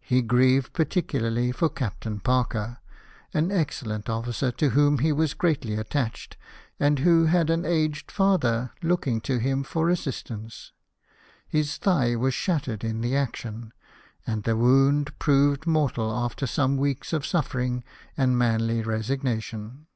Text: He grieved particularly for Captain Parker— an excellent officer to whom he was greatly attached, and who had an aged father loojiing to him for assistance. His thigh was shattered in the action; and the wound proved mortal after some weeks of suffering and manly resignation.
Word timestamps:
He 0.00 0.22
grieved 0.22 0.72
particularly 0.72 1.52
for 1.52 1.68
Captain 1.68 2.18
Parker— 2.18 2.78
an 3.32 3.52
excellent 3.52 4.08
officer 4.08 4.50
to 4.50 4.70
whom 4.70 4.98
he 4.98 5.12
was 5.12 5.34
greatly 5.34 5.74
attached, 5.76 6.36
and 6.80 6.98
who 6.98 7.26
had 7.26 7.48
an 7.48 7.64
aged 7.64 8.10
father 8.10 8.72
loojiing 8.82 9.22
to 9.22 9.38
him 9.38 9.62
for 9.62 9.88
assistance. 9.88 10.72
His 11.46 11.76
thigh 11.76 12.16
was 12.16 12.34
shattered 12.34 12.82
in 12.82 13.02
the 13.02 13.14
action; 13.14 13.72
and 14.26 14.42
the 14.42 14.56
wound 14.56 15.16
proved 15.20 15.64
mortal 15.64 16.10
after 16.12 16.44
some 16.44 16.76
weeks 16.76 17.12
of 17.12 17.24
suffering 17.24 17.84
and 18.16 18.36
manly 18.36 18.82
resignation. 18.82 19.86